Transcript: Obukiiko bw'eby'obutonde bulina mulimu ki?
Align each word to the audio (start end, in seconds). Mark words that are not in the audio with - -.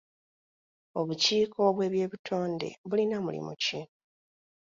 Obukiiko 0.99 1.61
bw'eby'obutonde 1.75 2.69
bulina 2.89 3.17
mulimu 3.25 3.53
ki? 3.63 3.79